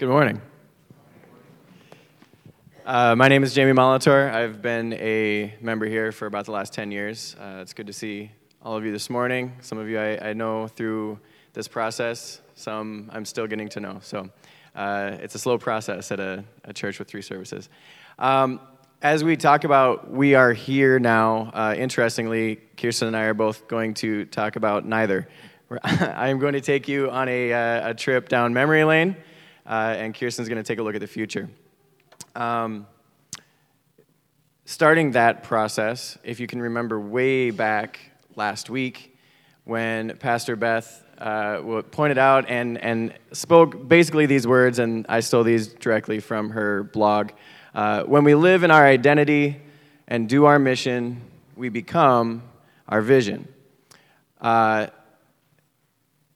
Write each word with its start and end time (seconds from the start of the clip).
Good 0.00 0.08
morning. 0.08 0.40
Uh, 2.86 3.14
my 3.14 3.28
name 3.28 3.42
is 3.42 3.52
Jamie 3.52 3.72
Molitor. 3.72 4.32
I've 4.32 4.62
been 4.62 4.94
a 4.94 5.54
member 5.60 5.84
here 5.84 6.10
for 6.10 6.24
about 6.24 6.46
the 6.46 6.52
last 6.52 6.72
10 6.72 6.90
years. 6.90 7.36
Uh, 7.38 7.58
it's 7.60 7.74
good 7.74 7.86
to 7.86 7.92
see 7.92 8.30
all 8.62 8.78
of 8.78 8.86
you 8.86 8.92
this 8.92 9.10
morning. 9.10 9.52
Some 9.60 9.76
of 9.76 9.90
you 9.90 9.98
I, 9.98 10.30
I 10.30 10.32
know 10.32 10.68
through 10.68 11.18
this 11.52 11.68
process, 11.68 12.40
some 12.54 13.10
I'm 13.12 13.26
still 13.26 13.46
getting 13.46 13.68
to 13.68 13.80
know. 13.80 13.98
So 14.00 14.30
uh, 14.74 15.18
it's 15.20 15.34
a 15.34 15.38
slow 15.38 15.58
process 15.58 16.10
at 16.10 16.18
a, 16.18 16.44
a 16.64 16.72
church 16.72 16.98
with 16.98 17.06
three 17.06 17.20
services. 17.20 17.68
Um, 18.18 18.58
as 19.02 19.22
we 19.22 19.36
talk 19.36 19.64
about 19.64 20.10
we 20.10 20.34
are 20.34 20.54
here 20.54 20.98
now, 20.98 21.50
uh, 21.52 21.74
interestingly, 21.76 22.56
Kirsten 22.78 23.08
and 23.08 23.16
I 23.18 23.24
are 23.24 23.34
both 23.34 23.68
going 23.68 23.92
to 23.96 24.24
talk 24.24 24.56
about 24.56 24.86
neither. 24.86 25.28
I 25.82 26.30
am 26.30 26.38
going 26.38 26.54
to 26.54 26.62
take 26.62 26.88
you 26.88 27.10
on 27.10 27.28
a, 27.28 27.52
uh, 27.52 27.90
a 27.90 27.94
trip 27.94 28.30
down 28.30 28.54
memory 28.54 28.84
lane, 28.84 29.14
uh, 29.70 29.94
and 29.96 30.14
Kirsten's 30.14 30.48
going 30.48 30.62
to 30.62 30.64
take 30.64 30.80
a 30.80 30.82
look 30.82 30.96
at 30.96 31.00
the 31.00 31.06
future. 31.06 31.48
Um, 32.34 32.88
starting 34.64 35.12
that 35.12 35.44
process, 35.44 36.18
if 36.24 36.40
you 36.40 36.48
can 36.48 36.60
remember 36.60 36.98
way 36.98 37.52
back 37.52 38.00
last 38.34 38.68
week 38.68 39.16
when 39.62 40.16
Pastor 40.16 40.56
Beth 40.56 41.04
uh, 41.18 41.82
pointed 41.92 42.18
out 42.18 42.50
and, 42.50 42.78
and 42.78 43.14
spoke 43.30 43.86
basically 43.86 44.26
these 44.26 44.44
words, 44.44 44.80
and 44.80 45.06
I 45.08 45.20
stole 45.20 45.44
these 45.44 45.68
directly 45.68 46.18
from 46.18 46.50
her 46.50 46.82
blog. 46.82 47.30
Uh, 47.72 48.02
when 48.02 48.24
we 48.24 48.34
live 48.34 48.64
in 48.64 48.72
our 48.72 48.84
identity 48.84 49.60
and 50.08 50.28
do 50.28 50.46
our 50.46 50.58
mission, 50.58 51.22
we 51.54 51.68
become 51.68 52.42
our 52.88 53.02
vision. 53.02 53.46
Uh, 54.40 54.88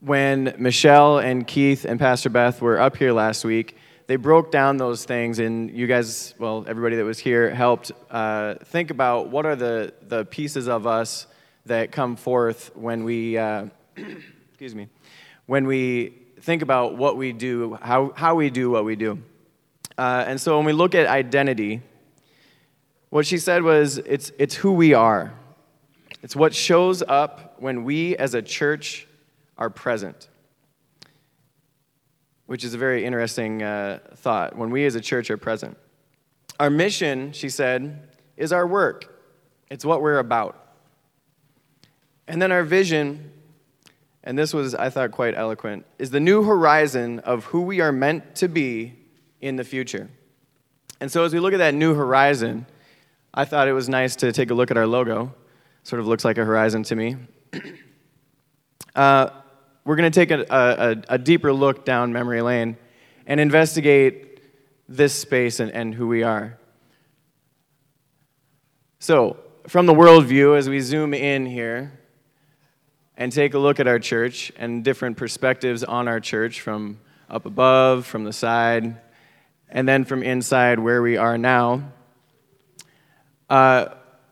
when 0.04 0.54
Michelle 0.58 1.18
and 1.18 1.46
Keith 1.46 1.86
and 1.86 1.98
Pastor 1.98 2.28
Beth 2.28 2.60
were 2.60 2.78
up 2.78 2.96
here 2.98 3.12
last 3.12 3.42
week, 3.42 3.78
they 4.06 4.16
broke 4.16 4.50
down 4.50 4.76
those 4.76 5.06
things, 5.06 5.38
and 5.38 5.70
you 5.70 5.86
guys, 5.86 6.34
well, 6.38 6.62
everybody 6.68 6.96
that 6.96 7.04
was 7.04 7.18
here 7.18 7.48
helped 7.48 7.90
uh, 8.10 8.56
think 8.64 8.90
about 8.90 9.30
what 9.30 9.46
are 9.46 9.56
the, 9.56 9.94
the 10.02 10.26
pieces 10.26 10.68
of 10.68 10.86
us 10.86 11.26
that 11.64 11.90
come 11.90 12.16
forth 12.16 12.70
when 12.74 13.04
we, 13.04 13.38
uh, 13.38 13.64
excuse 14.50 14.74
me, 14.74 14.88
when 15.46 15.66
we 15.66 16.12
think 16.42 16.60
about 16.60 16.96
what 16.98 17.16
we 17.16 17.32
do, 17.32 17.78
how, 17.80 18.12
how 18.14 18.34
we 18.34 18.50
do 18.50 18.68
what 18.68 18.84
we 18.84 18.96
do. 18.96 19.18
Uh, 19.96 20.24
and 20.26 20.38
so 20.38 20.58
when 20.58 20.66
we 20.66 20.74
look 20.74 20.94
at 20.94 21.06
identity, 21.06 21.80
what 23.08 23.24
she 23.24 23.38
said 23.38 23.62
was 23.62 23.96
it's, 23.96 24.32
it's 24.38 24.56
who 24.56 24.72
we 24.72 24.92
are. 24.92 25.32
It's 26.20 26.36
what 26.36 26.54
shows 26.54 27.02
up 27.02 27.56
when 27.58 27.84
we 27.84 28.16
as 28.18 28.34
a 28.34 28.42
church 28.42 29.06
are 29.58 29.70
present, 29.70 30.28
which 32.46 32.64
is 32.64 32.74
a 32.74 32.78
very 32.78 33.04
interesting 33.04 33.62
uh, 33.62 34.00
thought. 34.16 34.56
When 34.56 34.70
we 34.70 34.84
as 34.86 34.94
a 34.94 35.00
church 35.00 35.30
are 35.30 35.36
present, 35.36 35.76
our 36.60 36.70
mission, 36.70 37.32
she 37.32 37.48
said, 37.48 38.08
is 38.36 38.52
our 38.52 38.66
work, 38.66 39.20
it's 39.70 39.84
what 39.84 40.02
we're 40.02 40.18
about. 40.18 40.60
And 42.26 42.40
then 42.40 42.52
our 42.52 42.62
vision, 42.62 43.32
and 44.22 44.38
this 44.38 44.54
was, 44.54 44.74
I 44.74 44.88
thought, 44.88 45.10
quite 45.10 45.34
eloquent, 45.34 45.84
is 45.98 46.10
the 46.10 46.20
new 46.20 46.42
horizon 46.42 47.18
of 47.20 47.44
who 47.46 47.62
we 47.62 47.80
are 47.80 47.92
meant 47.92 48.34
to 48.36 48.48
be 48.48 48.94
in 49.40 49.56
the 49.56 49.64
future. 49.64 50.08
And 51.00 51.12
so 51.12 51.24
as 51.24 51.34
we 51.34 51.40
look 51.40 51.52
at 51.52 51.58
that 51.58 51.74
new 51.74 51.94
horizon, 51.94 52.66
I 53.34 53.44
thought 53.44 53.68
it 53.68 53.72
was 53.72 53.88
nice 53.88 54.16
to 54.16 54.32
take 54.32 54.50
a 54.50 54.54
look 54.54 54.70
at 54.70 54.76
our 54.76 54.86
logo. 54.86 55.34
Sort 55.82 56.00
of 56.00 56.06
looks 56.06 56.24
like 56.24 56.38
a 56.38 56.44
horizon 56.44 56.82
to 56.84 56.96
me. 56.96 57.16
Uh, 58.94 59.28
we're 59.84 59.96
going 59.96 60.10
to 60.10 60.26
take 60.26 60.30
a, 60.30 60.46
a, 60.50 61.14
a, 61.14 61.18
deeper 61.18 61.52
look 61.52 61.84
down 61.84 62.12
memory 62.12 62.40
lane 62.40 62.76
and 63.26 63.38
investigate 63.38 64.40
this 64.88 65.14
space 65.14 65.60
and, 65.60 65.70
and 65.72 65.94
who 65.94 66.06
we 66.06 66.22
are. 66.22 66.58
So, 68.98 69.36
from 69.68 69.86
the 69.86 69.94
worldview, 69.94 70.56
as 70.56 70.68
we 70.68 70.80
zoom 70.80 71.12
in 71.12 71.46
here, 71.46 71.98
and 73.16 73.30
take 73.30 73.54
a 73.54 73.58
look 73.58 73.78
at 73.78 73.86
our 73.86 73.98
church 73.98 74.50
and 74.56 74.82
different 74.82 75.16
perspectives 75.16 75.84
on 75.84 76.08
our 76.08 76.20
church 76.20 76.60
from 76.60 76.98
up 77.30 77.46
above, 77.46 78.06
from 78.06 78.24
the 78.24 78.32
side, 78.32 79.00
and 79.68 79.88
then 79.88 80.04
from 80.04 80.22
inside 80.22 80.78
where 80.78 81.02
we 81.02 81.16
are 81.16 81.38
now, 81.38 81.92
uh, 83.50 83.86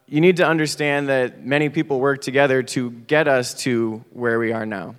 you 0.07 0.21
need 0.21 0.39
to 0.39 0.47
understand 0.47 1.09
that 1.09 1.45
many 1.45 1.69
people 1.69 2.01
work 2.01 2.21
together 2.21 2.63
to 2.63 2.91
get 2.91 3.29
us 3.29 3.55
to 3.55 4.05
where 4.11 4.39
we 4.39 4.53
are 4.53 4.67
now. 4.67 4.95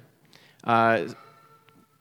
Uh, 0.64 1.06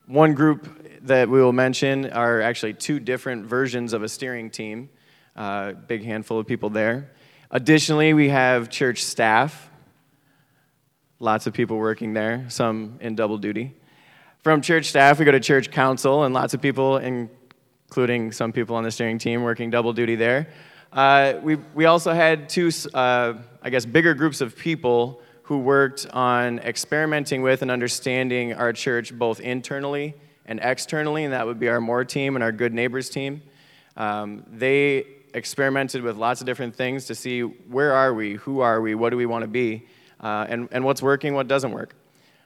one 0.07 0.35
group 0.35 0.69
that 1.03 1.29
we 1.29 1.41
will 1.41 1.53
mention 1.53 2.11
are 2.11 2.41
actually 2.41 2.75
two 2.75 3.01
different 3.01 3.47
versions 3.47 3.93
of 3.93 4.03
a 4.03 4.09
steering 4.09 4.51
team, 4.51 4.89
uh, 5.37 5.73
big 5.73 6.05
handful 6.05 6.39
of 6.39 6.47
people 6.47 6.71
there. 6.71 7.11
Additionally, 7.51 8.15
we 8.15 8.29
have 8.29 8.71
church 8.71 9.05
staff 9.05 9.71
lots 11.23 11.47
of 11.47 11.55
people 11.55 11.79
working 11.79 12.13
there, 12.13 12.45
some 12.49 12.99
in 13.01 13.15
double 13.15 13.39
duty. 13.39 13.73
From 14.43 14.61
church 14.61 14.87
staff, 14.87 15.21
we 15.21 15.25
go 15.25 15.31
to 15.31 15.39
church 15.39 15.71
council, 15.71 16.25
and 16.25 16.35
lots 16.35 16.53
of 16.53 16.61
people, 16.61 16.97
including 16.97 18.33
some 18.33 18.53
people 18.53 18.75
on 18.75 18.83
the 18.83 18.91
steering 18.91 19.19
team, 19.19 19.45
working 19.45 19.71
double 19.71 19.93
duty 19.93 20.17
there. 20.17 20.49
Uh, 20.93 21.35
we, 21.41 21.55
we 21.75 21.85
also 21.85 22.13
had 22.13 22.49
two, 22.49 22.73
uh, 22.93 23.35
I 23.63 23.71
guess, 23.71 23.87
bigger 23.87 24.15
groups 24.15 24.41
of 24.41 24.57
people 24.57 25.23
who 25.43 25.59
worked 25.59 26.07
on 26.13 26.59
experimenting 26.61 27.43
with 27.43 27.63
and 27.63 27.71
understanding 27.71 28.55
our 28.55 28.73
church 28.73 29.17
both 29.17 29.41
internally 29.41 30.15
and 30.47 30.61
externally, 30.63 31.25
and 31.25 31.33
that 31.33 31.47
would 31.47 31.59
be 31.59 31.69
our 31.69 31.81
More 31.81 32.05
team 32.05 32.37
and 32.37 32.43
our 32.43 32.53
Good 32.53 32.73
Neighbors 32.73 33.11
team. 33.11 33.43
Um, 33.97 34.45
they 34.51 35.07
experimented 35.35 36.03
with 36.03 36.17
lots 36.17 36.41
of 36.41 36.47
different 36.47 36.75
things 36.75 37.07
to 37.07 37.15
see 37.15 37.41
where 37.41 37.93
are 37.93 38.13
we, 38.15 38.35
who 38.35 38.61
are 38.61 38.81
we, 38.81 38.95
what 38.95 39.11
do 39.11 39.17
we 39.17 39.27
want 39.27 39.43
to 39.43 39.49
be 39.49 39.87
uh, 40.21 40.47
and, 40.49 40.69
and 40.73 40.85
what's 40.85 41.03
working, 41.03 41.35
what 41.35 41.49
doesn't 41.49 41.73
work. 41.73 41.95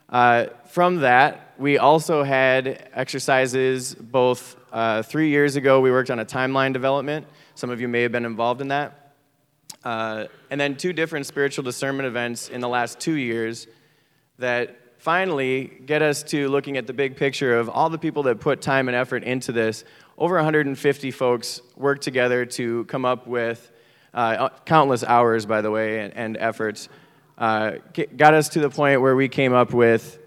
Uh, 0.09 0.47
from 0.69 0.97
that, 0.97 1.55
we 1.59 1.79
also 1.79 2.23
had 2.23 2.89
exercises 2.95 3.95
both 3.95 4.57
uh, 4.73 5.03
three 5.03 5.31
years 5.31 5.57
ago, 5.57 5.81
we 5.81 5.91
worked 5.91 6.11
on 6.11 6.19
a 6.19 6.25
timeline 6.25 6.73
development. 6.73 7.27
Some 7.55 7.71
of 7.71 7.81
you 7.81 7.89
may 7.89 8.03
have 8.03 8.13
been 8.13 8.27
involved 8.27 8.61
in 8.61 8.69
that. 8.69 9.06
Uh, 9.87 10.27
and 10.51 10.61
then 10.61 10.77
two 10.77 10.93
different 10.93 11.27
spiritual 11.27 11.63
discernment 11.63 12.09
events 12.09 12.49
in 12.49 12.61
the 12.61 12.69
last 12.69 12.99
two 12.99 13.13
years 13.13 13.69
that 14.37 14.81
finally 14.99 15.71
get 15.87 16.03
us 16.03 16.25
to 16.25 16.49
looking 16.49 16.77
at 16.77 16.89
the 16.89 16.93
big 16.93 17.15
picture 17.15 17.57
of 17.57 17.69
all 17.69 17.89
the 17.89 17.97
people 17.97 18.25
that 18.25 18.41
put 18.41 18.61
time 18.61 18.89
and 18.89 18.97
effort 18.97 19.23
into 19.23 19.53
this. 19.53 19.85
Over 20.19 20.35
150 20.35 21.13
folks 21.13 21.61
worked 21.77 22.03
together 22.03 22.45
to 22.47 22.85
come 22.87 23.05
up 23.05 23.29
with 23.29 23.71
uh, 24.13 24.49
countless 24.65 25.05
hours, 25.05 25.47
by 25.47 25.61
the 25.61 25.71
way, 25.71 26.01
and, 26.01 26.17
and 26.17 26.37
efforts 26.37 26.89
uh, 27.39 27.75
got 28.17 28.35
us 28.35 28.49
to 28.49 28.59
the 28.59 28.71
point 28.71 29.01
where 29.01 29.15
we 29.15 29.29
came 29.29 29.53
up 29.53 29.73
with 29.73 30.19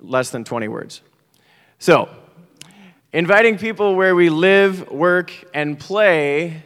less 0.00 0.30
than 0.30 0.44
20 0.44 0.68
words. 0.68 1.02
So, 1.78 2.08
inviting 3.12 3.58
people 3.58 3.96
where 3.96 4.16
we 4.16 4.30
live, 4.30 4.90
work, 4.90 5.30
and 5.52 5.78
play 5.78 6.62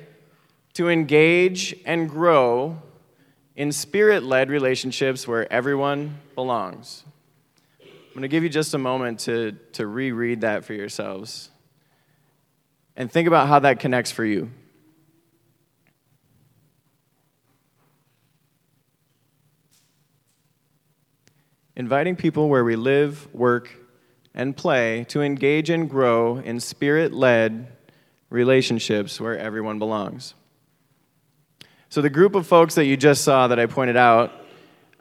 to 0.79 0.89
engage 0.89 1.75
and 1.85 2.09
grow 2.09 2.81
in 3.57 3.73
spirit 3.73 4.23
led 4.23 4.49
relationships 4.49 5.27
where 5.27 5.53
everyone 5.53 6.17
belongs. 6.37 7.03
I'm 7.83 8.13
going 8.13 8.23
to 8.23 8.29
give 8.29 8.45
you 8.45 8.49
just 8.49 8.75
a 8.75 8.79
moment 8.79 9.19
to, 9.23 9.59
to 9.73 9.89
reread 9.89 10.43
that 10.43 10.65
for 10.65 10.75
yourselves 10.75 11.51
and 12.95 13.11
think 13.11 13.27
about 13.27 13.49
how 13.49 13.59
that 13.59 13.81
connects 13.81 14.13
for 14.13 14.25
you. 14.25 14.51
inviting 21.75 22.15
people 22.15 22.49
where 22.49 22.65
we 22.65 22.77
live, 22.77 23.33
work, 23.35 23.71
and 24.33 24.57
play 24.57 25.05
to 25.09 25.23
engage 25.23 25.71
and 25.71 25.91
grow 25.91 26.37
in 26.37 26.61
spirit 26.61 27.13
led 27.13 27.67
relationships 28.31 29.21
where 29.21 29.37
everyone 29.37 29.81
belongs. 29.81 30.35
So, 31.91 32.03
the 32.03 32.11
group 32.11 32.35
of 32.35 32.47
folks 32.47 32.75
that 32.75 32.85
you 32.85 32.99
just 32.99 33.25
saw 33.25 33.49
that 33.49 33.59
I 33.59 33.65
pointed 33.65 33.97
out 33.97 34.33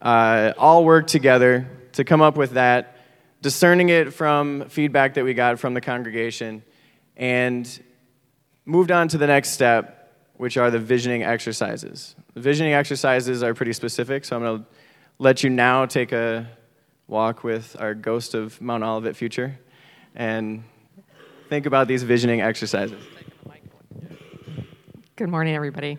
uh, 0.02 0.54
all 0.58 0.86
worked 0.86 1.10
together 1.10 1.70
to 1.94 2.06
come 2.06 2.22
up 2.22 2.38
with 2.38 2.52
that, 2.52 2.98
discerning 3.42 3.90
it 3.90 4.14
from 4.14 4.70
feedback 4.70 5.16
that 5.16 5.26
we 5.26 5.34
got 5.34 5.60
from 5.60 5.74
the 5.74 5.82
congregation, 5.82 6.64
and 7.18 7.84
moved 8.66 8.92
on 8.92 9.10
to 9.10 9.18
the 9.18 9.28
next 9.28 9.50
step, 9.50 10.14
which 10.36 10.56
are 10.56 10.72
the 10.72 10.80
visioning 10.80 11.24
exercises. 11.24 12.16
The 12.36 12.40
visioning 12.40 12.72
exercises 12.72 13.44
are 13.44 13.54
pretty 13.54 13.74
specific, 13.74 14.24
so 14.24 14.38
I'm 14.38 14.44
going 14.44 14.60
to 14.60 14.66
let 15.20 15.44
you 15.44 15.50
now 15.50 15.88
take 15.88 16.14
a 16.14 16.48
walk 17.08 17.44
with 17.44 17.76
our 17.82 17.96
Ghost 17.96 18.34
of 18.34 18.62
Mount 18.62 18.84
Olivet 18.84 19.18
future 19.18 19.60
and 20.16 20.64
think 21.50 21.66
about 21.66 21.90
these 21.90 22.04
visioning 22.04 22.40
exercises. 22.40 23.04
Good 25.18 25.30
morning, 25.30 25.54
everybody. 25.54 25.98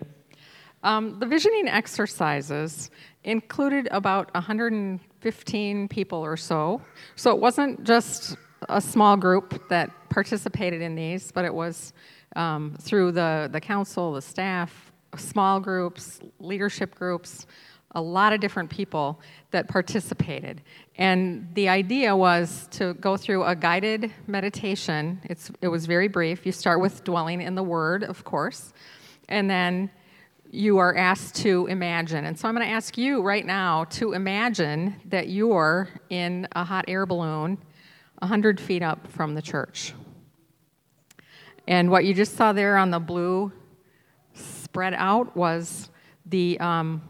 Um, 0.82 1.18
the 1.18 1.26
visioning 1.26 1.68
exercises 1.68 2.90
included 3.24 3.88
about 3.90 4.32
115 4.34 5.88
people 5.88 6.18
or 6.18 6.36
so. 6.36 6.80
So 7.16 7.30
it 7.30 7.38
wasn't 7.38 7.84
just 7.84 8.36
a 8.68 8.80
small 8.80 9.16
group 9.16 9.68
that 9.68 9.90
participated 10.08 10.80
in 10.80 10.94
these, 10.94 11.32
but 11.32 11.44
it 11.44 11.52
was 11.52 11.92
um, 12.36 12.76
through 12.80 13.12
the, 13.12 13.48
the 13.52 13.60
council, 13.60 14.12
the 14.12 14.22
staff, 14.22 14.92
small 15.16 15.60
groups, 15.60 16.20
leadership 16.38 16.94
groups, 16.94 17.46
a 17.92 18.00
lot 18.00 18.32
of 18.32 18.40
different 18.40 18.68
people 18.68 19.20
that 19.50 19.66
participated. 19.66 20.60
And 20.96 21.48
the 21.54 21.68
idea 21.68 22.14
was 22.14 22.68
to 22.72 22.94
go 22.94 23.16
through 23.16 23.44
a 23.44 23.56
guided 23.56 24.12
meditation. 24.26 25.20
It's, 25.24 25.50
it 25.62 25.68
was 25.68 25.86
very 25.86 26.08
brief. 26.08 26.44
You 26.44 26.52
start 26.52 26.80
with 26.80 27.02
dwelling 27.04 27.40
in 27.40 27.54
the 27.54 27.62
Word, 27.62 28.04
of 28.04 28.24
course, 28.24 28.72
and 29.28 29.48
then 29.48 29.90
you 30.50 30.78
are 30.78 30.96
asked 30.96 31.36
to 31.36 31.66
imagine. 31.66 32.24
And 32.24 32.38
so 32.38 32.48
I'm 32.48 32.54
going 32.54 32.66
to 32.66 32.72
ask 32.72 32.96
you 32.96 33.22
right 33.22 33.44
now 33.44 33.84
to 33.84 34.12
imagine 34.12 34.96
that 35.06 35.28
you're 35.28 35.88
in 36.08 36.48
a 36.52 36.64
hot 36.64 36.86
air 36.88 37.04
balloon 37.06 37.58
100 38.20 38.60
feet 38.60 38.82
up 38.82 39.06
from 39.08 39.34
the 39.34 39.42
church. 39.42 39.92
And 41.66 41.90
what 41.90 42.04
you 42.04 42.14
just 42.14 42.36
saw 42.36 42.52
there 42.52 42.78
on 42.78 42.90
the 42.90 42.98
blue 42.98 43.52
spread 44.32 44.94
out 44.94 45.36
was 45.36 45.90
the, 46.24 46.58
um, 46.60 47.02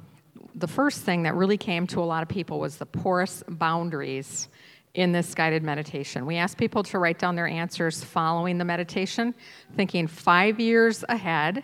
the 0.54 0.66
first 0.66 1.02
thing 1.02 1.22
that 1.22 1.34
really 1.34 1.56
came 1.56 1.86
to 1.88 2.00
a 2.00 2.04
lot 2.04 2.22
of 2.22 2.28
people 2.28 2.58
was 2.58 2.76
the 2.76 2.86
porous 2.86 3.44
boundaries 3.48 4.48
in 4.94 5.12
this 5.12 5.32
guided 5.34 5.62
meditation. 5.62 6.26
We 6.26 6.36
asked 6.36 6.58
people 6.58 6.82
to 6.84 6.98
write 6.98 7.20
down 7.20 7.36
their 7.36 7.46
answers 7.46 8.02
following 8.02 8.58
the 8.58 8.64
meditation, 8.64 9.32
thinking 9.76 10.08
five 10.08 10.58
years 10.58 11.04
ahead 11.08 11.62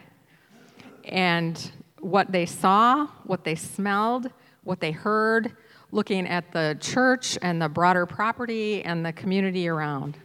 and 1.06 1.72
what 2.00 2.32
they 2.32 2.46
saw, 2.46 3.06
what 3.24 3.44
they 3.44 3.54
smelled, 3.54 4.30
what 4.62 4.80
they 4.80 4.90
heard, 4.90 5.56
looking 5.90 6.26
at 6.26 6.52
the 6.52 6.76
church 6.80 7.38
and 7.40 7.62
the 7.62 7.68
broader 7.68 8.06
property 8.06 8.82
and 8.84 9.04
the 9.04 9.12
community 9.12 9.68
around. 9.68 10.18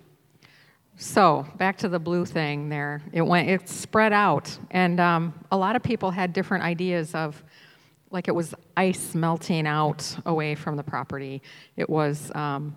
So 0.97 1.45
back 1.57 1.77
to 1.77 1.87
the 1.87 1.99
blue 1.99 2.25
thing 2.25 2.69
there. 2.69 3.01
It 3.13 3.21
went. 3.21 3.49
It 3.49 3.69
spread 3.69 4.11
out, 4.11 4.57
and 4.71 4.99
um, 4.99 5.33
a 5.51 5.57
lot 5.57 5.77
of 5.77 5.83
people 5.83 6.11
had 6.11 6.33
different 6.33 6.63
ideas 6.65 7.15
of, 7.15 7.41
like 8.11 8.27
it 8.27 8.35
was 8.35 8.53
ice 8.75 9.15
melting 9.15 9.65
out 9.65 10.17
away 10.25 10.55
from 10.55 10.75
the 10.75 10.83
property. 10.83 11.41
It 11.77 11.89
was. 11.89 12.31
Um, 12.35 12.75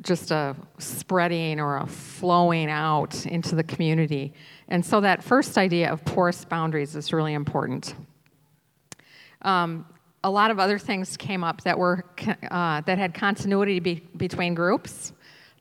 just 0.00 0.30
a 0.30 0.56
spreading 0.78 1.60
or 1.60 1.78
a 1.78 1.86
flowing 1.86 2.70
out 2.70 3.26
into 3.26 3.54
the 3.54 3.62
community. 3.62 4.32
And 4.68 4.84
so 4.84 5.00
that 5.00 5.22
first 5.22 5.58
idea 5.58 5.92
of 5.92 6.04
porous 6.04 6.44
boundaries 6.44 6.96
is 6.96 7.12
really 7.12 7.34
important. 7.34 7.94
Um, 9.42 9.86
a 10.24 10.30
lot 10.30 10.50
of 10.50 10.58
other 10.58 10.78
things 10.78 11.16
came 11.16 11.42
up 11.42 11.62
that 11.62 11.78
were 11.78 12.04
uh, 12.50 12.80
that 12.82 12.98
had 12.98 13.12
continuity 13.12 13.80
be- 13.80 14.02
between 14.16 14.54
groups 14.54 15.12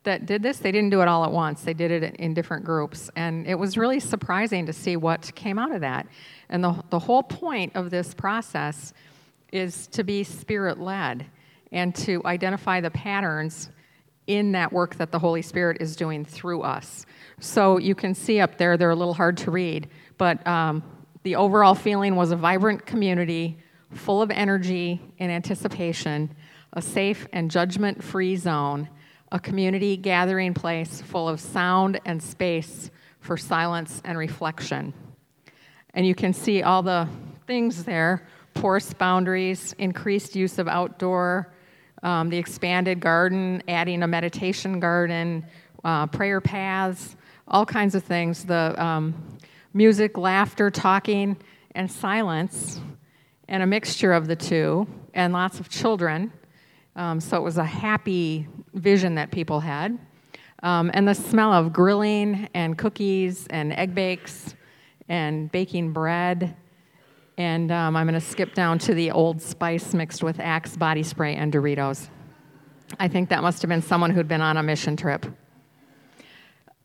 that 0.04 0.26
did 0.26 0.44
this. 0.44 0.60
They 0.60 0.72
didn't 0.72 0.92
do 0.92 1.02
it 1.02 1.08
all 1.08 1.24
at 1.26 1.32
once. 1.32 1.62
They 1.62 1.74
did 1.74 1.92
it 1.92 2.16
in 2.18 2.34
different 2.34 2.64
groups, 2.64 3.10
and 3.16 3.48
it 3.48 3.56
was 3.56 3.78
really 3.78 4.00
surprising 4.00 4.66
to 4.68 4.74
see 4.74 4.98
what 4.98 5.34
came 5.36 5.58
out 5.58 5.72
of 5.72 5.82
that. 5.82 6.08
And 6.50 6.64
the 6.64 6.84
the 6.90 7.00
whole 7.00 7.24
point 7.24 7.76
of 7.76 7.90
this 7.90 8.14
process 8.14 8.94
is 9.52 9.88
to 9.88 10.04
be 10.04 10.24
spirit 10.24 10.80
led 10.80 11.26
and 11.72 11.96
to 11.96 12.22
identify 12.26 12.82
the 12.82 12.92
patterns 12.92 13.70
in 14.28 14.52
that 14.54 14.72
work 14.72 14.96
that 14.96 15.12
the 15.12 15.20
Holy 15.20 15.42
Spirit 15.42 15.78
is 15.80 15.96
doing 15.96 16.24
through 16.26 16.62
us. 16.62 17.06
So 17.40 17.78
you 17.78 17.96
can 17.96 18.14
see 18.14 18.40
up 18.40 18.58
there, 18.58 18.78
they're 18.78 18.92
a 18.92 18.96
little 18.96 19.14
hard 19.14 19.38
to 19.38 19.52
read, 19.52 19.90
but 20.18 20.46
um, 20.48 20.84
the 21.24 21.36
overall 21.36 21.76
feeling 21.76 22.16
was 22.16 22.32
a 22.32 22.36
vibrant 22.36 22.86
community 22.86 23.58
full 23.94 24.22
of 24.22 24.32
energy 24.32 25.02
and 25.20 25.32
anticipation, 25.32 26.34
a 26.74 26.82
safe 26.82 27.28
and 27.34 27.52
judgment 27.52 28.04
free 28.04 28.36
zone, 28.36 28.88
a 29.32 29.40
community 29.40 29.98
gathering 29.98 30.54
place 30.54 31.02
full 31.02 31.28
of 31.28 31.40
sound 31.40 32.00
and 32.06 32.22
space 32.22 32.90
for 33.20 33.38
silence 33.38 34.02
and 34.06 34.18
reflection. 34.18 34.94
And 35.94 36.06
you 36.06 36.16
can 36.16 36.34
see 36.34 36.64
all 36.64 36.84
the 36.84 37.08
things 37.48 37.84
there 37.84 38.28
porous 38.54 38.94
boundaries, 38.94 39.74
increased 39.78 40.36
use 40.36 40.60
of 40.60 40.68
outdoor 40.68 41.54
um, 42.04 42.30
the 42.30 42.38
expanded 42.38 43.00
garden, 43.00 43.62
adding 43.68 44.04
a 44.04 44.08
meditation 44.08 44.80
garden, 44.80 45.46
uh, 45.84 46.08
prayer 46.08 46.42
paths, 46.42 47.16
all 47.48 47.66
kinds 47.66 47.96
of 47.96 48.04
things. 48.04 48.46
The 48.46 48.76
um, 48.84 49.14
music, 49.74 50.18
laughter, 50.18 50.70
talking, 50.72 51.38
and 51.76 51.92
silence, 51.92 52.80
and 53.48 53.64
a 53.64 53.68
mixture 53.68 54.14
of 54.14 54.28
the 54.28 54.36
two, 54.36 54.88
and 55.14 55.34
lots 55.34 55.60
of 55.60 55.70
children. 55.70 56.32
Um, 56.96 57.20
so 57.20 57.38
it 57.38 57.44
was 57.44 57.58
a 57.58 57.64
happy 57.64 58.48
vision 58.74 59.16
that 59.16 59.32
people 59.32 59.60
had. 59.60 59.98
Um, 60.64 60.92
and 60.94 61.08
the 61.08 61.16
smell 61.16 61.54
of 61.54 61.74
grilling 61.74 62.48
and 62.54 62.78
cookies 62.78 63.48
and 63.48 63.74
egg 63.74 63.96
bakes 63.96 64.56
and 65.10 65.52
baking 65.52 65.92
bread 65.92 66.56
and 67.38 67.72
um, 67.72 67.96
I'm 67.96 68.08
going 68.08 68.20
to 68.20 68.26
skip 68.26 68.54
down 68.54 68.80
to 68.80 68.94
the 68.94 69.12
Old 69.12 69.42
Spice 69.42 69.94
mixed 69.94 70.24
with 70.24 70.40
Axe 70.40 70.76
body 70.76 71.04
spray 71.04 71.36
and 71.36 71.52
Doritos. 71.52 72.10
I 73.00 73.08
think 73.08 73.30
that 73.30 73.42
must 73.42 73.62
have 73.62 73.70
been 73.70 73.82
someone 73.82 74.12
who'd 74.12 74.28
been 74.28 74.42
on 74.42 74.58
a 74.58 74.64
mission 74.64 74.98
trip. 74.98 75.26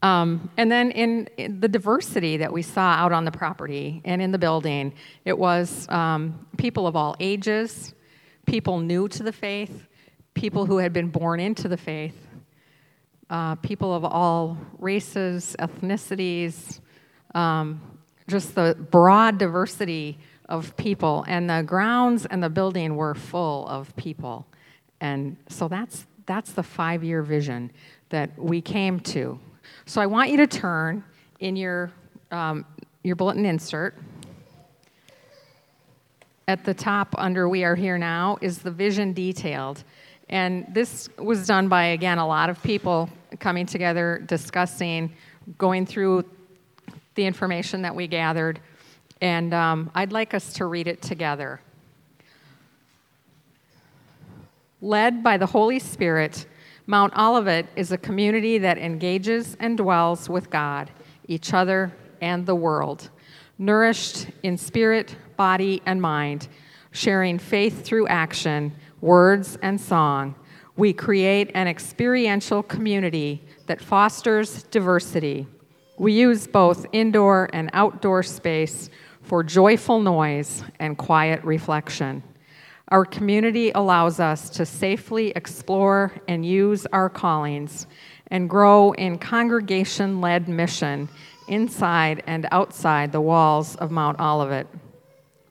Um, 0.02 0.50
and 0.56 0.70
then 0.70 0.90
in, 0.92 1.26
in, 1.36 1.60
the 1.60 1.68
diversity 1.68 2.36
that 2.36 2.52
we 2.52 2.62
saw 2.62 2.92
out 2.92 3.12
on 3.12 3.24
the 3.24 3.32
property 3.32 4.02
and 4.04 4.20
in 4.20 4.30
the 4.30 4.38
building, 4.38 4.92
it 5.24 5.36
was 5.36 5.88
um, 5.88 6.46
people 6.58 6.86
of 6.86 6.94
all 6.94 7.16
ages, 7.18 7.94
people 8.46 8.78
new 8.78 9.08
to 9.08 9.22
the 9.22 9.32
faith, 9.32 9.88
people 10.34 10.66
who 10.66 10.78
had 10.78 10.92
been 10.92 11.08
born 11.08 11.40
into 11.40 11.66
the 11.66 11.76
faith, 11.76 12.28
uh, 13.30 13.56
people 13.56 13.92
of 13.92 14.04
all 14.04 14.56
races, 14.78 15.56
ethnicities, 15.58 16.80
um, 17.34 17.80
just 18.28 18.54
the 18.54 18.76
broad 18.90 19.38
diversity 19.38 20.18
of 20.48 20.76
people, 20.76 21.24
and 21.26 21.50
the 21.50 21.62
grounds 21.62 22.26
and 22.26 22.42
the 22.42 22.50
building 22.50 22.96
were 22.96 23.14
full 23.14 23.66
of 23.68 23.94
people. 23.96 24.46
And 25.00 25.36
so 25.48 25.68
that's, 25.68 26.06
that's 26.26 26.52
the 26.52 26.62
five 26.62 27.02
year 27.02 27.22
vision 27.22 27.70
that 28.10 28.30
we 28.38 28.60
came 28.60 29.00
to. 29.00 29.38
So 29.84 30.00
I 30.00 30.06
want 30.06 30.30
you 30.30 30.36
to 30.38 30.46
turn 30.46 31.04
in 31.40 31.56
your, 31.56 31.90
um, 32.30 32.64
your 33.02 33.16
bulletin 33.16 33.44
insert. 33.44 33.94
At 36.48 36.64
the 36.64 36.74
top, 36.74 37.14
under 37.18 37.48
We 37.48 37.64
Are 37.64 37.74
Here 37.74 37.98
Now, 37.98 38.38
is 38.40 38.58
the 38.58 38.70
vision 38.70 39.12
detailed. 39.12 39.82
And 40.28 40.66
this 40.72 41.08
was 41.18 41.46
done 41.46 41.68
by, 41.68 41.86
again, 41.86 42.18
a 42.18 42.26
lot 42.26 42.50
of 42.50 42.62
people 42.62 43.10
coming 43.40 43.66
together, 43.66 44.22
discussing, 44.26 45.12
going 45.58 45.86
through 45.86 46.24
the 47.16 47.24
information 47.26 47.82
that 47.82 47.94
we 47.94 48.06
gathered 48.06 48.60
and 49.20 49.54
um, 49.54 49.90
I'd 49.94 50.12
like 50.12 50.34
us 50.34 50.52
to 50.54 50.66
read 50.66 50.86
it 50.86 51.02
together. 51.02 51.60
Led 54.80 55.22
by 55.22 55.36
the 55.36 55.46
Holy 55.46 55.78
Spirit, 55.78 56.46
Mount 56.86 57.16
Olivet 57.16 57.66
is 57.76 57.92
a 57.92 57.98
community 57.98 58.58
that 58.58 58.78
engages 58.78 59.56
and 59.58 59.76
dwells 59.76 60.28
with 60.28 60.50
God, 60.50 60.90
each 61.26 61.54
other, 61.54 61.92
and 62.20 62.46
the 62.46 62.54
world, 62.54 63.10
nourished 63.58 64.28
in 64.42 64.56
spirit, 64.56 65.16
body, 65.36 65.82
and 65.86 66.00
mind, 66.00 66.48
sharing 66.92 67.38
faith 67.38 67.84
through 67.84 68.06
action, 68.08 68.72
words, 69.00 69.58
and 69.62 69.80
song. 69.80 70.34
We 70.76 70.92
create 70.92 71.50
an 71.54 71.66
experiential 71.66 72.62
community 72.62 73.42
that 73.66 73.80
fosters 73.80 74.62
diversity. 74.64 75.46
We 75.98 76.12
use 76.12 76.46
both 76.46 76.84
indoor 76.92 77.48
and 77.52 77.70
outdoor 77.72 78.22
space 78.22 78.90
for 79.22 79.42
joyful 79.42 79.98
noise 80.00 80.62
and 80.78 80.98
quiet 80.98 81.42
reflection. 81.42 82.22
Our 82.88 83.04
community 83.04 83.72
allows 83.74 84.20
us 84.20 84.50
to 84.50 84.66
safely 84.66 85.30
explore 85.30 86.12
and 86.28 86.44
use 86.44 86.86
our 86.92 87.08
callings 87.08 87.86
and 88.28 88.48
grow 88.48 88.92
in 88.92 89.18
congregation 89.18 90.20
led 90.20 90.48
mission 90.48 91.08
inside 91.48 92.22
and 92.26 92.46
outside 92.52 93.10
the 93.10 93.20
walls 93.20 93.74
of 93.76 93.90
Mount 93.90 94.20
Olivet. 94.20 94.66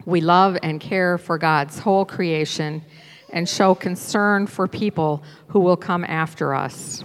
We 0.06 0.22
love 0.22 0.58
and 0.62 0.80
care 0.80 1.18
for 1.18 1.38
God's 1.38 1.80
whole 1.80 2.06
creation 2.06 2.84
and 3.32 3.50
show 3.50 3.74
concern 3.74 4.46
for 4.46 4.68
people 4.68 5.24
who 5.48 5.60
will 5.60 5.78
come 5.78 6.06
after 6.06 6.54
us. 6.54 7.04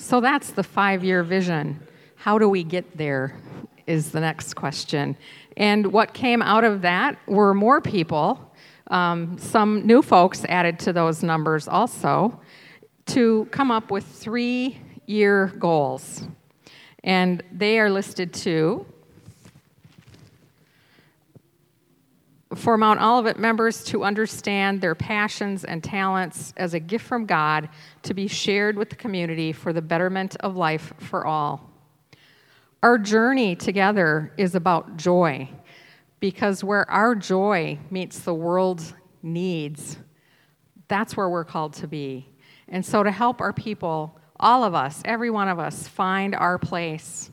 So 0.00 0.20
that's 0.20 0.50
the 0.50 0.62
five 0.62 1.04
year 1.04 1.22
vision. 1.22 1.86
How 2.16 2.38
do 2.38 2.48
we 2.48 2.64
get 2.64 2.96
there? 2.96 3.36
is 3.90 4.12
the 4.12 4.20
next 4.20 4.54
question. 4.54 5.16
And 5.56 5.92
what 5.92 6.14
came 6.14 6.42
out 6.42 6.62
of 6.62 6.82
that 6.82 7.18
were 7.26 7.52
more 7.52 7.80
people, 7.80 8.52
um, 8.86 9.36
some 9.36 9.84
new 9.84 10.00
folks 10.00 10.44
added 10.44 10.78
to 10.80 10.92
those 10.92 11.24
numbers 11.24 11.66
also, 11.66 12.40
to 13.06 13.48
come 13.50 13.72
up 13.72 13.90
with 13.90 14.04
three 14.04 14.78
year 15.06 15.48
goals. 15.58 16.22
And 17.02 17.42
they 17.50 17.80
are 17.80 17.90
listed 17.90 18.32
too. 18.32 18.86
For 22.60 22.76
Mount 22.76 23.00
Olivet 23.00 23.38
members 23.38 23.82
to 23.84 24.04
understand 24.04 24.82
their 24.82 24.94
passions 24.94 25.64
and 25.64 25.82
talents 25.82 26.52
as 26.58 26.74
a 26.74 26.80
gift 26.80 27.06
from 27.06 27.24
God 27.24 27.70
to 28.02 28.12
be 28.12 28.28
shared 28.28 28.76
with 28.76 28.90
the 28.90 28.96
community 28.96 29.52
for 29.52 29.72
the 29.72 29.80
betterment 29.80 30.36
of 30.40 30.56
life 30.56 30.92
for 30.98 31.26
all. 31.26 31.70
Our 32.82 32.98
journey 32.98 33.56
together 33.56 34.32
is 34.36 34.54
about 34.54 34.98
joy 34.98 35.48
because 36.20 36.62
where 36.62 36.88
our 36.90 37.14
joy 37.14 37.78
meets 37.90 38.20
the 38.20 38.34
world's 38.34 38.92
needs, 39.22 39.96
that's 40.86 41.16
where 41.16 41.30
we're 41.30 41.44
called 41.44 41.72
to 41.74 41.86
be. 41.86 42.28
And 42.68 42.84
so, 42.84 43.02
to 43.02 43.10
help 43.10 43.40
our 43.40 43.54
people, 43.54 44.18
all 44.38 44.64
of 44.64 44.74
us, 44.74 45.00
every 45.04 45.30
one 45.30 45.48
of 45.48 45.58
us, 45.58 45.88
find 45.88 46.34
our 46.34 46.58
place, 46.58 47.30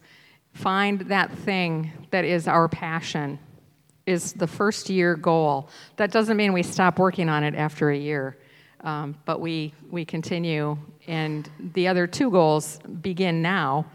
find 0.53 1.01
that 1.01 1.31
thing 1.31 1.91
that 2.11 2.23
is 2.23 2.47
our 2.47 2.67
passion, 2.67 3.39
is 4.07 4.33
the 4.33 4.47
first 4.47 4.89
year 4.89 5.15
goal. 5.15 5.69
That 5.97 6.11
doesn't 6.11 6.37
mean 6.37 6.53
we 6.53 6.63
stop 6.63 6.97
working 6.97 7.29
on 7.29 7.43
it 7.43 7.53
after 7.53 7.91
a 7.91 7.97
year, 7.97 8.37
um, 8.81 9.15
but 9.25 9.39
we, 9.41 9.73
we 9.91 10.05
continue. 10.05 10.77
And 11.07 11.47
the 11.73 11.87
other 11.87 12.07
two 12.07 12.31
goals 12.31 12.79
begin 13.01 13.41
now. 13.41 13.85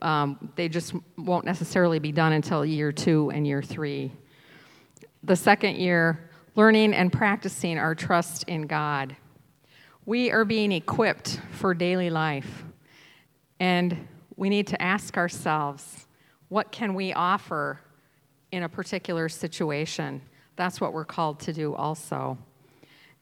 Um, 0.00 0.50
they 0.56 0.68
just 0.68 0.94
won't 1.16 1.44
necessarily 1.44 1.98
be 1.98 2.12
done 2.12 2.32
until 2.32 2.64
year 2.64 2.90
two 2.92 3.30
and 3.30 3.46
year 3.46 3.62
three. 3.62 4.10
The 5.22 5.36
second 5.36 5.76
year, 5.76 6.30
learning 6.54 6.94
and 6.94 7.12
practicing 7.12 7.78
our 7.78 7.94
trust 7.94 8.44
in 8.44 8.66
God. 8.66 9.14
We 10.06 10.30
are 10.30 10.44
being 10.44 10.72
equipped 10.72 11.40
for 11.52 11.74
daily 11.74 12.08
life, 12.08 12.64
and 13.60 14.08
we 14.36 14.48
need 14.48 14.68
to 14.68 14.80
ask 14.80 15.18
ourselves 15.18 16.06
what 16.48 16.72
can 16.72 16.94
we 16.94 17.12
offer 17.12 17.80
in 18.52 18.62
a 18.62 18.68
particular 18.68 19.28
situation? 19.28 20.20
That's 20.56 20.80
what 20.80 20.92
we're 20.92 21.04
called 21.04 21.40
to 21.40 21.52
do 21.52 21.74
also. 21.74 22.38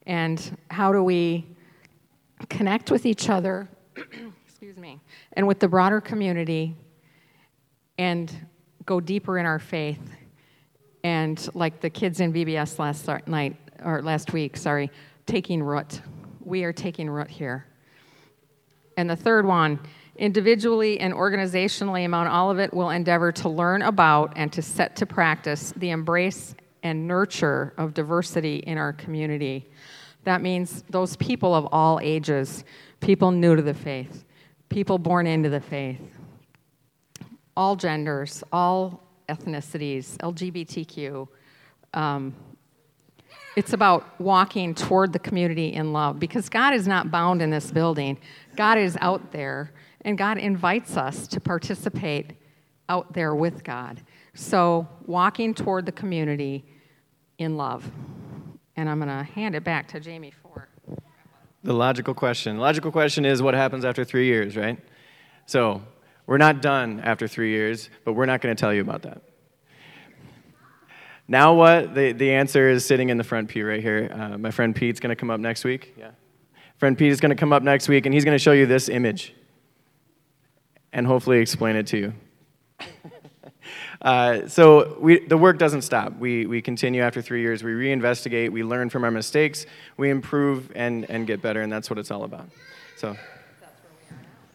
And 0.07 0.59
how 0.71 0.93
do 0.93 1.03
we 1.03 1.47
connect 2.49 2.91
with 2.91 3.07
each 3.07 3.29
other, 3.29 3.69
excuse 4.47 4.77
me, 4.77 5.01
and 5.33 5.47
with 5.47 5.59
the 5.59 5.69
broader 5.69 6.01
community 6.01 6.77
and 7.99 8.33
go 8.85 9.01
deeper 9.01 9.39
in 9.39 9.47
our 9.47 9.59
faith 9.59 10.01
and 11.03 11.49
like 11.55 11.81
the 11.81 11.91
kids 11.91 12.21
in 12.21 12.33
VBS 12.33 12.79
last 12.79 13.09
night 13.27 13.57
or 13.85 14.03
last 14.03 14.33
week, 14.33 14.57
sorry, 14.57 14.91
taking 15.27 15.63
root. 15.63 16.01
We 16.41 16.65
are 16.65 16.73
taking 16.73 17.11
root 17.11 17.31
here. 17.31 17.67
And 18.97 19.11
the 19.11 19.17
third 19.17 19.45
one, 19.45 19.79
individually 20.19 21.01
and 21.01 21.15
organizationally, 21.15 22.05
among 22.05 22.27
all 22.27 22.51
of 22.51 22.59
it, 22.59 22.73
we'll 22.73 22.91
endeavor 22.91 23.33
to 23.33 23.49
learn 23.49 23.83
about 23.83 24.33
and 24.37 24.53
to 24.53 24.63
set 24.63 24.97
to 24.97 25.07
practice 25.07 25.73
the 25.77 25.91
embrace 25.91 26.55
and 26.83 27.07
nurture 27.07 27.75
of 27.79 27.95
diversity 27.95 28.57
in 28.59 28.79
our 28.79 28.93
community. 28.93 29.69
That 30.25 30.43
means 30.43 30.83
those 30.91 31.17
people 31.17 31.55
of 31.55 31.69
all 31.73 32.01
ages, 32.03 32.65
people 33.01 33.31
new 33.31 33.57
to 33.57 33.63
the 33.63 33.75
faith, 33.75 34.25
people 34.69 34.99
born 34.99 35.27
into 35.27 35.49
the 35.49 35.61
faith, 35.61 36.01
all 37.57 37.77
genders, 37.77 38.43
all 38.53 39.03
ethnicities, 39.29 40.17
LGBTQ. 40.19 41.29
Um, 41.95 42.35
it's 43.57 43.73
about 43.73 44.21
walking 44.21 44.75
toward 44.75 45.13
the 45.13 45.19
community 45.19 45.73
in 45.73 45.93
love 45.93 46.21
because 46.21 46.49
God 46.49 46.75
is 46.75 46.87
not 46.87 47.11
bound 47.11 47.41
in 47.41 47.51
this 47.51 47.71
building. 47.71 48.19
God 48.55 48.79
is 48.79 48.99
out 49.01 49.33
there, 49.33 49.73
and 50.07 50.17
God 50.17 50.39
invites 50.39 50.97
us 50.97 51.27
to 51.27 51.41
participate 51.41 52.35
out 52.89 53.13
there 53.13 53.35
with 53.35 53.65
God. 53.65 54.01
So, 54.35 54.89
walking 55.05 55.53
toward 55.53 55.85
the 55.85 55.93
community 55.93 56.65
in 57.39 57.57
love. 57.57 57.91
And 58.77 58.89
I'm 58.89 59.01
going 59.01 59.09
to 59.09 59.25
hand 59.25 59.57
it 59.57 59.65
back 59.65 59.89
to 59.89 60.01
Jamie 60.01 60.31
for. 60.31 60.69
The 61.65 61.73
logical 61.73 62.15
question. 62.15 62.57
The 62.57 62.63
logical 62.63 62.93
question 62.93 63.25
is 63.25 63.43
what 63.43 63.55
happens 63.55 63.85
after 63.85 64.05
three 64.05 64.27
years, 64.27 64.57
right? 64.57 64.79
So, 65.47 65.83
we're 66.27 66.39
not 66.39 66.63
done 66.63 67.01
after 67.01 67.27
three 67.27 67.51
years, 67.51 67.91
but 68.05 68.13
we're 68.13 68.27
not 68.27 68.41
going 68.41 68.55
to 68.55 68.61
tell 68.61 68.73
you 68.73 68.83
about 68.83 69.03
that. 69.03 69.23
Now, 71.27 71.55
what? 71.55 71.97
The, 71.97 72.13
the 72.13 72.33
answer 72.33 72.69
is 72.69 72.85
sitting 72.85 73.09
in 73.09 73.17
the 73.17 73.25
front 73.25 73.49
pew 73.49 73.67
right 73.67 73.83
here. 73.83 74.09
Uh, 74.13 74.39
my 74.39 74.53
friend 74.53 74.77
Pete's 74.77 75.01
going 75.01 75.11
to 75.11 75.17
come 75.17 75.31
up 75.31 75.41
next 75.41 75.65
week. 75.65 75.95
Yeah. 75.99 76.11
Friend 76.77 76.97
Pete 76.97 77.11
is 77.11 77.21
going 77.21 77.31
to 77.31 77.37
come 77.37 77.53
up 77.53 77.65
next 77.65 77.89
week, 77.89 78.07
and 78.07 78.15
he's 78.15 78.25
going 78.25 78.37
to 78.37 78.43
show 78.43 78.53
you 78.53 78.67
this 78.67 78.89
image 78.89 79.35
and 80.97 81.07
hopefully 81.07 81.41
explain 81.41 81.77
it 81.77 81.87
to 81.89 81.99
you. 81.99 82.15
uh, 84.03 84.49
so 84.49 84.97
we, 84.99 85.19
the 85.27 85.37
work 85.37 85.59
doesn't 85.59 85.83
stop. 85.83 86.17
We, 86.19 86.47
we 86.47 86.63
continue 86.63 87.03
after 87.03 87.21
three 87.21 87.43
years. 87.43 87.63
We 87.63 87.73
reinvestigate. 87.73 88.51
We 88.51 88.65
learn 88.65 88.89
from 88.89 89.05
our 89.05 89.11
mistakes. 89.11 89.67
We 89.99 90.09
improve 90.09 90.73
and, 90.75 91.09
and 91.11 91.27
get 91.27 91.43
better, 91.43 91.61
and 91.61 91.71
that's 91.71 91.91
what 91.91 91.99
it's 91.99 92.11
all 92.11 92.25
about. 92.25 92.49
So, 92.97 93.15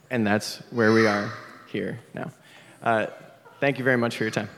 and 0.10 0.26
that's 0.26 0.64
where 0.72 0.92
we 0.94 1.06
are 1.06 1.32
here 1.68 2.00
now. 2.16 2.32
Uh, 2.82 3.06
thank 3.60 3.78
you 3.78 3.84
very 3.84 3.98
much 3.98 4.18
for 4.18 4.24
your 4.24 4.32
time. 4.32 4.50